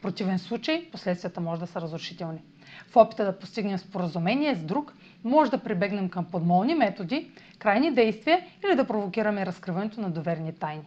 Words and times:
В 0.00 0.02
противен 0.02 0.38
случай 0.38 0.88
последствията 0.92 1.40
може 1.40 1.60
да 1.60 1.66
са 1.66 1.80
разрушителни. 1.80 2.42
В 2.88 2.96
опита 2.96 3.24
да 3.24 3.38
постигнем 3.38 3.78
споразумение 3.78 4.54
с 4.54 4.64
друг, 4.64 4.94
може 5.24 5.50
да 5.50 5.58
прибегнем 5.58 6.08
към 6.08 6.24
подмолни 6.24 6.74
методи, 6.74 7.30
крайни 7.58 7.94
действия 7.94 8.40
или 8.64 8.76
да 8.76 8.86
провокираме 8.86 9.46
разкриването 9.46 10.00
на 10.00 10.10
доверни 10.10 10.52
тайни. 10.52 10.82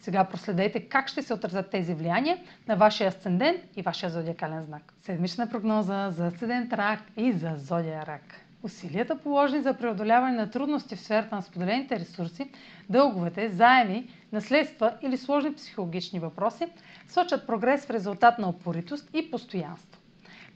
Сега 0.00 0.24
проследете 0.24 0.80
как 0.80 1.08
ще 1.08 1.22
се 1.22 1.34
отразят 1.34 1.70
тези 1.70 1.94
влияния 1.94 2.38
на 2.68 2.76
вашия 2.76 3.08
асцендент 3.08 3.60
и 3.76 3.82
вашия 3.82 4.10
зодиакален 4.10 4.64
знак. 4.64 4.92
Седмична 5.02 5.48
прогноза 5.50 6.10
за 6.10 6.26
асцендент 6.26 6.72
рак 6.72 7.00
и 7.16 7.32
за 7.32 7.52
зодия 7.56 8.06
рак. 8.06 8.45
Усилията 8.62 9.18
положени 9.18 9.62
за 9.62 9.74
преодоляване 9.74 10.36
на 10.36 10.50
трудности 10.50 10.96
в 10.96 11.00
сферата 11.00 11.34
на 11.34 11.42
споделените 11.42 12.00
ресурси, 12.00 12.50
дълговете, 12.90 13.48
заеми, 13.48 14.08
наследства 14.32 14.92
или 15.02 15.16
сложни 15.16 15.54
психологични 15.54 16.18
въпроси 16.20 16.66
сочат 17.08 17.46
прогрес 17.46 17.86
в 17.86 17.90
резултат 17.90 18.38
на 18.38 18.48
опоритост 18.48 19.10
и 19.14 19.30
постоянство. 19.30 20.00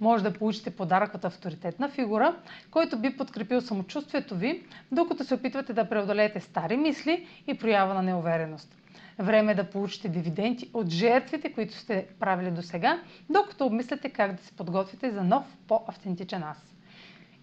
Може 0.00 0.24
да 0.24 0.32
получите 0.32 0.70
подарък 0.70 1.14
от 1.14 1.24
авторитетна 1.24 1.88
фигура, 1.88 2.36
който 2.70 2.98
би 2.98 3.16
подкрепил 3.16 3.60
самочувствието 3.60 4.36
ви, 4.36 4.62
докато 4.92 5.24
се 5.24 5.34
опитвате 5.34 5.72
да 5.72 5.88
преодолеете 5.88 6.40
стари 6.40 6.76
мисли 6.76 7.26
и 7.46 7.58
проява 7.58 7.94
на 7.94 8.02
неувереност. 8.02 8.76
Време 9.18 9.52
е 9.52 9.54
да 9.54 9.70
получите 9.70 10.08
дивиденти 10.08 10.70
от 10.74 10.88
жертвите, 10.88 11.52
които 11.52 11.74
сте 11.74 12.06
правили 12.20 12.50
до 12.50 12.62
сега, 12.62 13.00
докато 13.30 13.66
обмисляте 13.66 14.10
как 14.10 14.32
да 14.36 14.42
се 14.42 14.52
подготвите 14.52 15.10
за 15.10 15.24
нов, 15.24 15.44
по-автентичен 15.68 16.42
аз. 16.42 16.74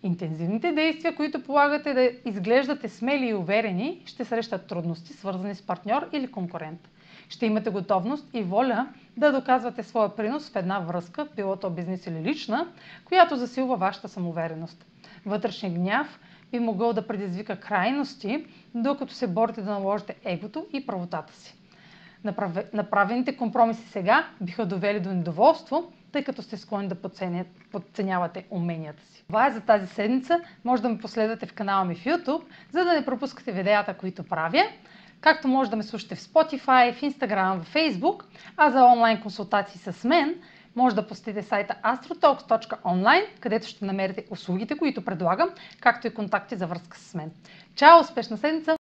Интензивните 0.03 0.71
действия, 0.71 1.15
които 1.15 1.43
полагате 1.43 1.93
да 1.93 2.29
изглеждате 2.29 2.89
смели 2.89 3.27
и 3.27 3.33
уверени, 3.33 4.01
ще 4.05 4.25
срещат 4.25 4.67
трудности, 4.67 5.13
свързани 5.13 5.55
с 5.55 5.61
партньор 5.61 6.09
или 6.13 6.27
конкурент. 6.27 6.89
Ще 7.29 7.45
имате 7.45 7.69
готовност 7.69 8.29
и 8.33 8.43
воля 8.43 8.87
да 9.17 9.31
доказвате 9.31 9.83
своя 9.83 10.15
принос 10.15 10.49
в 10.49 10.55
една 10.55 10.80
връзка, 10.80 11.27
било 11.36 11.55
то 11.55 11.69
бизнес 11.69 12.07
или 12.07 12.21
лична, 12.21 12.67
която 13.05 13.36
засилва 13.36 13.75
вашата 13.77 14.09
самоувереност. 14.09 14.86
Вътрешният 15.25 15.75
гняв 15.75 16.19
би 16.52 16.59
могъл 16.59 16.93
да 16.93 17.07
предизвика 17.07 17.59
крайности, 17.59 18.45
докато 18.75 19.13
се 19.13 19.27
борите 19.27 19.61
да 19.61 19.71
наложите 19.71 20.15
егото 20.23 20.65
и 20.73 20.86
правотата 20.86 21.33
си. 21.33 21.55
Направените 22.73 23.38
компромиси 23.38 23.89
сега 23.89 24.27
биха 24.42 24.65
довели 24.65 24.99
до 24.99 25.10
недоволство, 25.10 25.92
тъй 26.11 26.23
като 26.23 26.42
сте 26.42 26.58
склонни 26.58 26.88
да 26.88 26.95
подценявате 27.71 28.45
уменията 28.49 29.04
си. 29.04 29.23
Това 29.27 29.48
е 29.48 29.52
за 29.52 29.61
тази 29.61 29.88
седмица. 29.88 30.39
Може 30.64 30.82
да 30.82 30.89
ме 30.89 30.98
последвате 30.98 31.45
в 31.45 31.54
канала 31.54 31.86
ми 31.86 31.95
в 31.95 32.05
YouTube, 32.05 32.42
за 32.71 32.83
да 32.83 32.93
не 32.93 33.05
пропускате 33.05 33.52
видеята, 33.52 33.93
които 33.93 34.23
правя. 34.23 34.64
Както 35.21 35.48
може 35.48 35.70
да 35.70 35.76
ме 35.76 35.83
слушате 35.83 36.16
в 36.16 36.20
Spotify, 36.20 36.93
в 36.93 37.02
Instagram, 37.02 37.61
в 37.61 37.73
Facebook, 37.73 38.23
а 38.58 38.71
за 38.71 38.83
онлайн 38.83 39.21
консултации 39.21 39.80
с 39.80 40.04
мен, 40.04 40.36
може 40.76 40.95
да 40.95 41.08
посетите 41.08 41.43
сайта 41.43 41.76
astrotalks.online, 41.83 43.26
където 43.39 43.67
ще 43.67 43.86
намерите 43.86 44.26
услугите, 44.30 44.77
които 44.77 45.05
предлагам, 45.05 45.49
както 45.82 46.08
и 46.08 46.14
контакти 46.14 46.55
за 46.55 46.67
връзка 46.67 46.98
с 46.98 47.14
мен. 47.14 47.32
Чао! 47.76 47.99
Успешна 47.99 48.37
седмица! 48.37 48.76